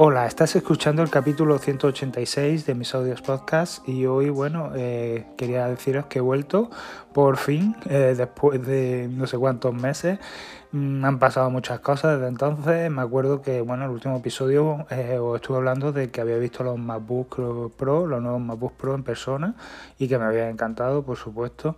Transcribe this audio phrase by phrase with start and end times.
[0.00, 5.66] Hola, estás escuchando el capítulo 186 de mis audios podcast y hoy, bueno, eh, quería
[5.66, 6.70] deciros que he vuelto
[7.12, 10.20] por fin, eh, después de no sé cuántos meses.
[10.70, 12.90] Mm, han pasado muchas cosas desde entonces.
[12.90, 16.62] Me acuerdo que, bueno, el último episodio eh, os estuve hablando de que había visto
[16.62, 19.54] los MacBook Pro, los nuevos MacBook Pro en persona
[19.98, 21.76] y que me había encantado, por supuesto.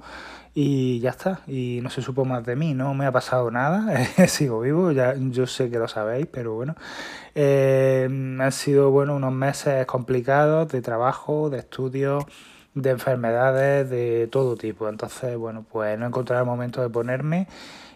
[0.55, 4.05] Y ya está, y no se supo más de mí, no me ha pasado nada,
[4.27, 6.75] sigo vivo, ya yo sé que lo sabéis, pero bueno,
[7.37, 12.27] eh, han sido bueno unos meses complicados de trabajo, de estudio,
[12.75, 17.49] de enfermedades, de todo tipo, entonces bueno, pues no encontré el momento de ponerme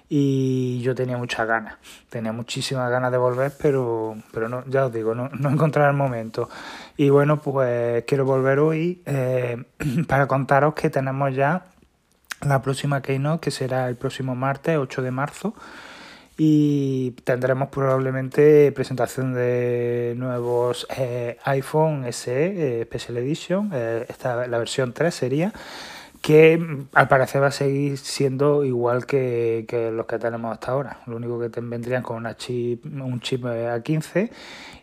[0.09, 1.77] y yo tenía muchas ganas,
[2.11, 5.97] tenía muchísimas ganas de volver, pero, pero no, ya os digo, no, no encontrar el
[5.97, 6.49] momento.
[6.97, 9.65] Y bueno, pues quiero volver hoy eh,
[10.09, 11.65] para contaros que tenemos ya
[12.43, 15.55] la próxima Keynote, que será el próximo martes, 8 de marzo.
[16.37, 24.59] Y tendremos probablemente presentación de nuevos eh, iPhone SE eh, Special Edition, eh, esta, la
[24.59, 25.53] versión 3 sería,
[26.21, 30.73] que mm, al parecer va a seguir siendo igual que, que los que tenemos hasta
[30.73, 30.99] ahora.
[31.07, 34.31] Lo único que vendrían con una un chip A15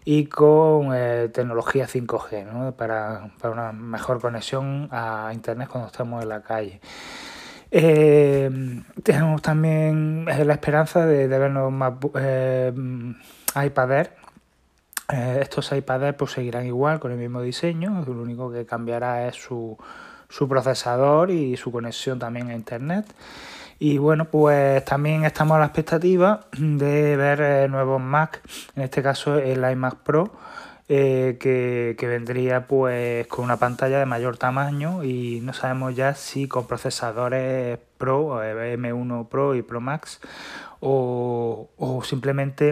[0.05, 0.91] y con
[1.33, 2.71] tecnología 5G ¿no?
[2.71, 6.79] para, para una mejor conexión a Internet cuando estamos en la calle.
[7.73, 8.51] Eh,
[9.01, 12.73] tenemos también eh, la esperanza de, de vernos más eh,
[13.65, 14.11] iPad Air.
[15.11, 19.27] Eh, estos iPad Air pues, seguirán igual con el mismo diseño, lo único que cambiará
[19.27, 19.77] es su,
[20.29, 23.05] su procesador y su conexión también a Internet.
[23.79, 28.41] Y bueno, pues también estamos a la expectativa de ver nuevos Mac,
[28.75, 30.31] en este caso el iMac Pro
[30.93, 36.15] eh, que, que, vendría pues con una pantalla de mayor tamaño y no sabemos ya
[36.15, 40.19] si con procesadores Pro, eh, M1 Pro y Pro Max
[40.81, 42.71] o, o simplemente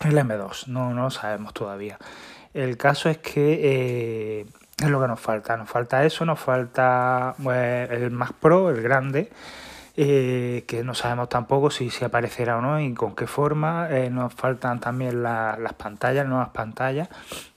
[0.00, 1.98] el M2, no, no lo sabemos todavía.
[2.54, 3.60] El caso es que
[4.40, 4.46] eh,
[4.78, 8.80] es lo que nos falta, nos falta eso, nos falta pues, el Mac Pro, el
[8.80, 9.30] grande,
[9.98, 13.88] eh, que no sabemos tampoco si, si aparecerá o no y con qué forma.
[13.90, 17.08] Eh, nos faltan también la, las pantallas, nuevas pantallas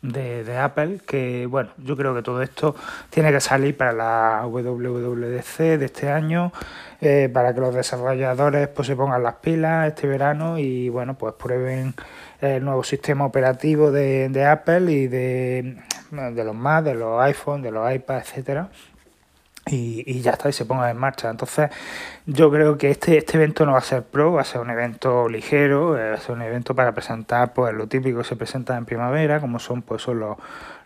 [0.01, 2.75] de, de, Apple, que bueno, yo creo que todo esto
[3.09, 6.53] tiene que salir para la WWDC de este año,
[7.01, 11.33] eh, para que los desarrolladores pues se pongan las pilas este verano y bueno, pues
[11.33, 11.93] prueben
[12.39, 15.75] el nuevo sistema operativo de, de Apple y de,
[16.11, 18.69] de los Mac, de los iPhone, de los iPad, etcétera
[19.71, 21.29] y, ya está, y se ponga en marcha.
[21.29, 21.69] Entonces,
[22.25, 24.69] yo creo que este, este evento no va a ser pro, va a ser un
[24.69, 28.35] evento ligero, eh, va a ser un evento para presentar pues lo típico que se
[28.35, 30.37] presenta en primavera, como son pues son los,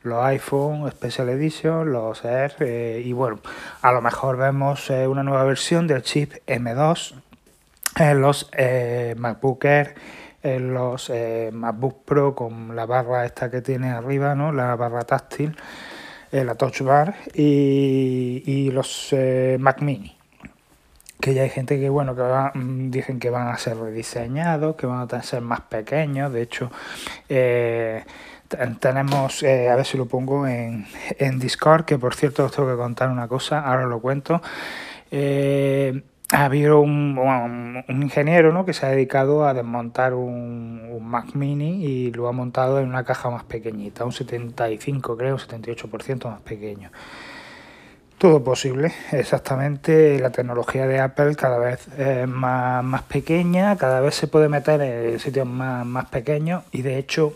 [0.03, 3.39] los iPhone Special Edition, los Air, eh, y bueno,
[3.81, 7.15] a lo mejor vemos eh, una nueva versión del chip M2
[7.97, 8.49] en los
[9.17, 9.95] MacBook Air
[10.41, 11.09] en los
[11.53, 14.51] MacBook Pro con la barra esta que tiene arriba, ¿no?
[14.51, 15.55] La barra táctil
[16.33, 20.17] la Touch Bar y, y los eh, Mac Mini.
[21.21, 24.75] Que ya hay gente que, bueno, que va, mm, dicen que van a ser rediseñados,
[24.75, 26.33] que van a ser más pequeños.
[26.33, 26.71] De hecho,
[27.29, 28.03] eh,
[28.79, 30.87] tenemos, eh, a ver si lo pongo en,
[31.19, 34.41] en Discord, que por cierto os tengo que contar una cosa, ahora lo cuento.
[36.31, 38.65] Ha habido un, un, ingeniero ¿no?
[38.65, 42.87] que se ha dedicado a desmontar un, un, Mac Mini y lo ha montado en
[42.87, 46.91] una caja más pequeñita, un 75 creo, un 78% más pequeño.
[48.17, 50.19] Todo posible, exactamente.
[50.19, 54.81] La tecnología de Apple cada vez es más, más pequeña, cada vez se puede meter
[54.81, 57.33] en sitios más, más pequeños y de hecho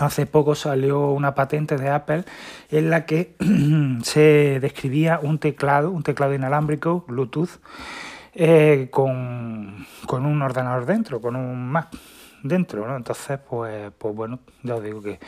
[0.00, 2.24] Hace poco salió una patente de Apple
[2.70, 3.36] en la que
[4.02, 7.60] se describía un teclado, un teclado inalámbrico, Bluetooth,
[8.32, 11.88] eh, con, con, un ordenador dentro, con un Mac
[12.42, 12.96] dentro, ¿no?
[12.96, 15.18] Entonces, pues, pues bueno, ya os digo que,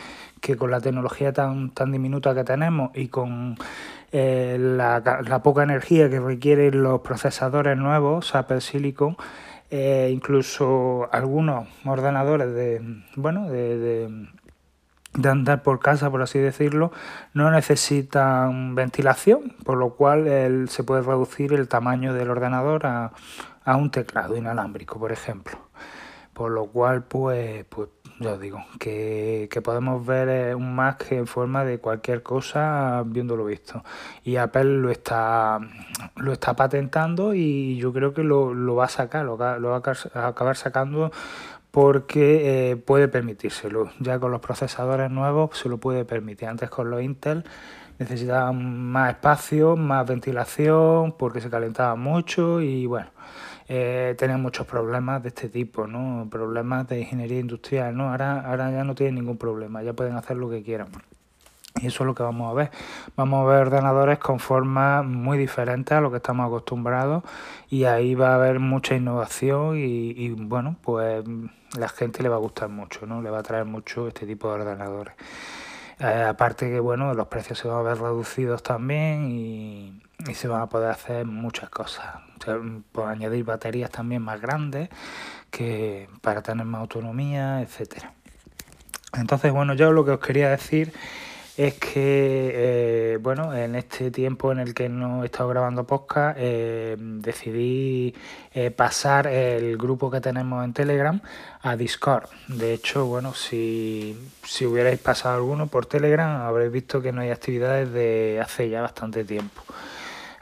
[0.41, 3.57] que con la tecnología tan, tan diminuta que tenemos y con
[4.11, 9.19] eh, la, poca energía que requieren los procesadores nuevos, Apple Silicon,
[9.71, 12.81] eh, incluso algunos ordenadores de,
[13.17, 14.29] bueno, de
[15.15, 16.93] de andar por casa, por así decirlo,
[17.35, 23.13] no necesitan ventilación, por lo cual el, se puede reducir el tamaño del ordenador a,
[23.65, 25.59] a, un teclado inalámbrico, por ejemplo.
[26.33, 31.11] Por lo cual, pues, pues ya os digo, que, que podemos ver eh, un Mac
[31.11, 33.85] en forma de cualquier cosa viéndolo visto.
[34.25, 35.59] Y Apple lo está,
[36.17, 39.83] lo está patentando y yo creo que lo, lo va a sacar, lo, lo va
[40.15, 41.13] a acabar sacando
[41.73, 43.91] porque eh, puede permitírselo.
[43.99, 46.49] Ya con los procesadores nuevos se lo puede permitir.
[46.49, 47.45] Antes con los Intel
[47.99, 53.09] necesitaban más espacio, más ventilación, porque se calentaba mucho y bueno,
[53.69, 56.29] eh, tenían muchos problemas de este tipo, ¿no?
[56.31, 58.11] Problemas de ingeniería industrial, ¿no?
[58.11, 60.89] Ahora, ahora ya no tienen ningún problema, ya pueden hacer lo que quieran.
[61.81, 62.71] Y eso es lo que vamos a ver.
[63.17, 67.25] Vamos a ver ordenadores con formas muy diferentes a lo que estamos acostumbrados
[67.71, 71.25] y ahí va a haber mucha innovación y, bueno, pues
[71.79, 73.23] la gente le va a gustar mucho, ¿no?
[73.23, 75.15] Le va a traer mucho este tipo de ordenadores.
[75.99, 80.03] Eh, aparte que, bueno, los precios se van a ver reducidos también y,
[80.35, 82.07] se van a poder hacer muchas cosas.
[82.95, 84.89] O añadir baterías también más grandes
[85.51, 88.13] que para tener más autonomía, etcétera.
[89.15, 90.93] Entonces, bueno, yo lo que os quería decir
[91.57, 92.53] es que,
[93.15, 98.15] eh, bueno, en este tiempo en el que no he estado grabando podcast, eh, decidí
[98.55, 101.21] eh, pasar el grupo que tenemos en Telegram
[101.61, 102.25] a Discord.
[102.49, 107.31] De hecho, bueno, si, si hubierais pasado alguno por Telegram, habréis visto que no hay
[107.31, 109.63] actividades de hace ya bastante tiempo.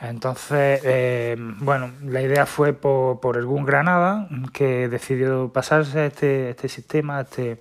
[0.01, 3.37] Entonces, bueno, la idea fue por, por
[3.67, 7.59] Granada, que decidió pasarse a este, este sistema, este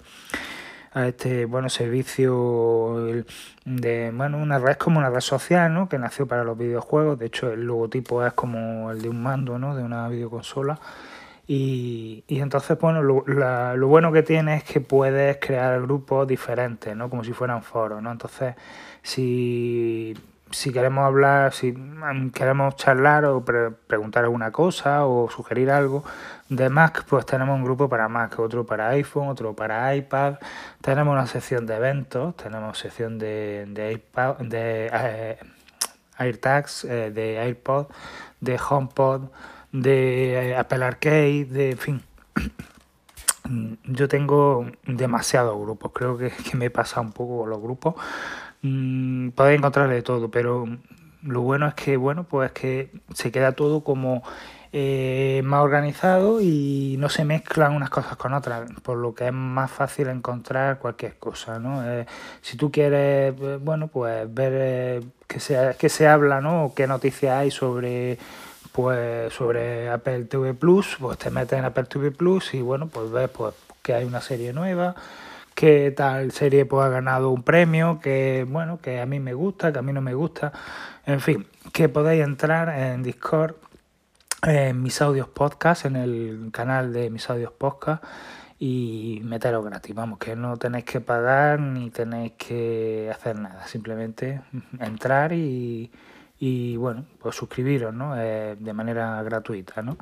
[0.94, 3.14] a este bueno servicio
[3.66, 5.88] de bueno una red como una red social ¿no?
[5.88, 9.60] que nació para los videojuegos de hecho el logotipo es como el de un mando
[9.60, 9.76] ¿no?
[9.76, 10.80] de una videoconsola
[11.48, 16.96] y, y entonces bueno lo, lo bueno que tiene es que puedes crear grupos diferentes
[16.96, 17.10] ¿no?
[17.10, 18.12] como si fueran foros ¿no?
[18.12, 18.56] entonces
[19.04, 20.16] si
[20.52, 21.74] si queremos hablar, si
[22.34, 26.04] queremos charlar o preguntar alguna cosa o sugerir algo
[26.50, 30.36] de Mac, pues tenemos un grupo para Mac, otro para iPhone, otro para iPad.
[30.82, 35.38] Tenemos una sección de eventos, tenemos sección de, de, iPad, de eh,
[36.18, 37.88] AirTags, eh, de AirPod,
[38.42, 39.30] de HomePod,
[39.72, 42.02] de eh, Apple Arcade, de en fin.
[43.86, 47.96] Yo tengo demasiados grupos, creo que, que me he pasado un poco los grupos
[48.62, 50.66] mmm, podéis encontrar de todo, pero
[51.24, 54.24] lo bueno es que, bueno, pues que se queda todo como
[54.72, 59.34] eh, más organizado y no se mezclan unas cosas con otras, por lo que es
[59.34, 61.84] más fácil encontrar cualquier cosa, ¿no?
[61.90, 62.06] Eh,
[62.42, 66.74] si tú quieres, eh, bueno, pues ver eh, qué, se, qué se habla, ¿no?
[66.76, 68.18] Qué noticias hay sobre
[68.72, 73.12] pues sobre Apple TV Plus, pues te metes en Apple TV Plus y bueno, pues
[73.12, 74.96] ves pues que hay una serie nueva,
[75.60, 79.74] que tal serie pues ha ganado un premio, que bueno, que a mí me gusta,
[79.74, 80.54] que a mí no me gusta,
[81.06, 83.56] en fin, que podéis entrar en Discord,
[84.44, 88.02] en mis audios podcast, en el canal de mis audios podcast
[88.58, 94.40] y meteros gratis, vamos, que no tenéis que pagar ni tenéis que hacer nada, simplemente
[94.80, 95.92] entrar y,
[96.40, 98.14] y bueno, pues suscribiros, ¿no?
[98.18, 99.98] Eh, de manera gratuita, ¿no?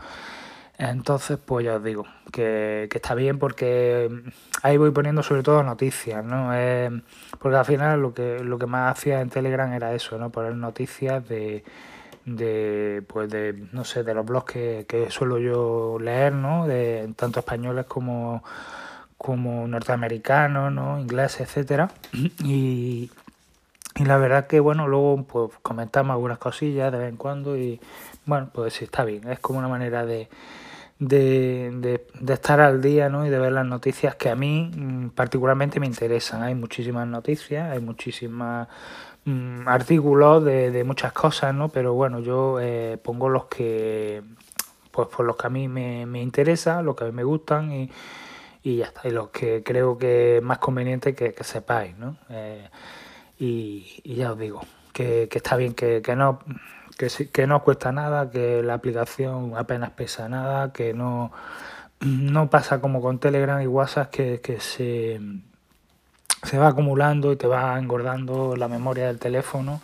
[0.80, 4.10] Entonces, pues ya os digo, que, está bien porque
[4.62, 6.52] ahí voy poniendo sobre todo noticias, ¿no?
[6.54, 7.02] Eh,
[7.40, 10.30] porque al final lo que, lo que más hacía en Telegram era eso, ¿no?
[10.30, 11.64] Poner noticias de,
[12.26, 16.68] de pues de, no sé, de los blogs que, que suelo yo leer, ¿no?
[16.68, 18.44] De tanto españoles como,
[19.18, 21.00] como norteamericanos, ¿no?
[21.00, 21.90] Ingleses, etcétera.
[22.44, 23.10] Y,
[23.96, 27.82] y la verdad que, bueno, luego pues comentamos algunas cosillas de vez en cuando y,
[28.26, 29.28] bueno, pues sí, está bien.
[29.28, 30.30] Es como una manera de
[31.00, 33.26] de, de, estar al día ¿no?
[33.26, 36.44] y de ver las noticias que a mí mm, particularmente me interesan.
[36.44, 38.68] Hay muchísimas noticias, hay muchísimas
[39.26, 41.70] mm, artículos de, de, muchas cosas, ¿no?
[41.70, 44.24] pero bueno, yo eh, pongo los que
[44.92, 47.72] pues por los que a mí me, me interesa, los que a mí me gustan
[47.72, 47.92] y,
[48.64, 52.18] y ya está, y los que creo que es más conveniente que, que sepáis, ¿no?
[52.30, 52.68] Eh,
[53.38, 54.62] y, y, ya os digo,
[54.94, 56.40] que, que está bien que, que no
[56.98, 61.32] que, que no cuesta nada, que la aplicación apenas pesa nada, que no,
[62.02, 65.20] no pasa como con Telegram y WhatsApp que, que se,
[66.44, 69.82] se va acumulando y te va engordando la memoria del teléfono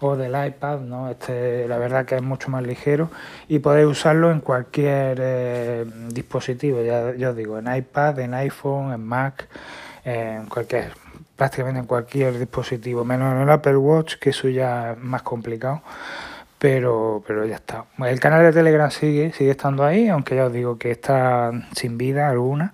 [0.00, 1.10] o del iPad, ¿no?
[1.10, 3.10] Este, la verdad que es mucho más ligero
[3.48, 9.02] y podéis usarlo en cualquier eh, dispositivo, ya, os digo, en iPad, en iPhone, en
[9.02, 9.48] Mac,
[10.04, 10.92] en cualquier,
[11.34, 15.82] prácticamente en cualquier dispositivo, menos en el Apple Watch, que eso ya es más complicado
[16.58, 17.84] pero, pero ya está.
[17.98, 21.98] El canal de Telegram sigue, sigue estando ahí, aunque ya os digo que está sin
[21.98, 22.72] vida alguna.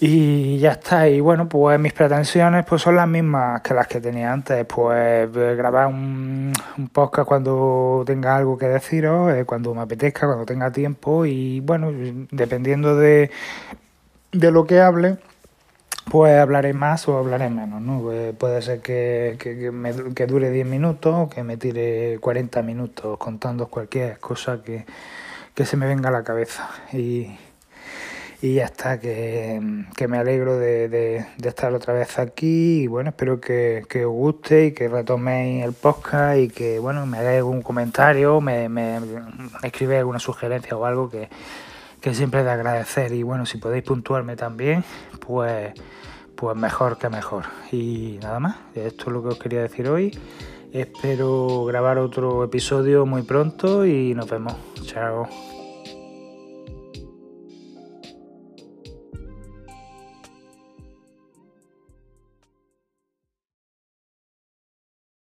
[0.00, 4.00] Y ya está, y bueno, pues mis pretensiones pues son las mismas que las que
[4.00, 9.80] tenía antes, pues grabar un, un podcast cuando tenga algo que deciros, eh, cuando me
[9.80, 11.90] apetezca, cuando tenga tiempo y bueno,
[12.30, 13.32] dependiendo de,
[14.30, 15.18] de lo que hable,
[16.10, 18.00] pues hablaré más o hablaré menos, ¿no?
[18.00, 19.72] Pues puede ser que, que,
[20.14, 24.86] que dure 10 minutos o que me tire 40 minutos contando cualquier cosa que,
[25.54, 26.68] que se me venga a la cabeza.
[26.92, 27.36] Y,
[28.40, 29.60] Y ya está, que,
[30.08, 34.86] me alegro de, estar otra vez aquí y bueno, espero que, os guste y que
[34.86, 39.00] retoméis el podcast y que bueno, me hagáis algún comentario, me, me,
[39.64, 41.28] escribáis alguna sugerencia o algo que,
[42.00, 44.84] que siempre de agradecer y bueno, si podéis puntuarme también,
[45.20, 45.72] pues,
[46.34, 47.44] pues mejor que mejor.
[47.72, 50.16] Y nada más, esto es lo que os quería decir hoy.
[50.72, 54.54] Espero grabar otro episodio muy pronto y nos vemos.
[54.84, 55.57] Chao.